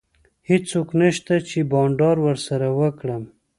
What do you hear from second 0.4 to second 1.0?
هیڅوک